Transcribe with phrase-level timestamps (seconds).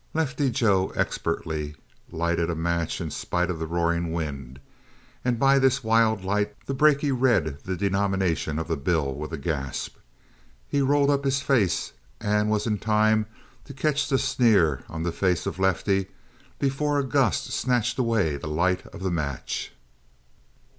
[0.15, 1.75] Lefty Joe expertly
[2.09, 4.59] lighted a match in spite of the roaring wind,
[5.23, 9.37] and by this wild light the brakie read the denomination of the bill with a
[9.37, 9.97] gasp.
[10.67, 13.27] He rolled up his face and was in time
[13.65, 16.07] to catch the sneer on the face of Lefty
[16.57, 19.71] before a gust snatched away the light of the match.